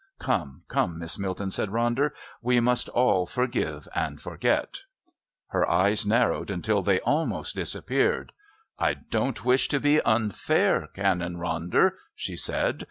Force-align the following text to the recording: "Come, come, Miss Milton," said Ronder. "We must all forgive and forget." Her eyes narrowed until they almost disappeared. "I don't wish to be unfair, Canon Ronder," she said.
"Come, 0.17 0.63
come, 0.67 0.97
Miss 0.97 1.19
Milton," 1.19 1.51
said 1.51 1.69
Ronder. 1.69 2.09
"We 2.41 2.59
must 2.59 2.89
all 2.89 3.27
forgive 3.27 3.87
and 3.93 4.19
forget." 4.19 4.79
Her 5.49 5.69
eyes 5.69 6.07
narrowed 6.07 6.49
until 6.49 6.81
they 6.81 6.99
almost 7.01 7.53
disappeared. 7.55 8.31
"I 8.79 8.95
don't 8.95 9.45
wish 9.45 9.67
to 9.67 9.79
be 9.79 10.01
unfair, 10.01 10.87
Canon 10.95 11.37
Ronder," 11.37 11.91
she 12.15 12.35
said. 12.35 12.79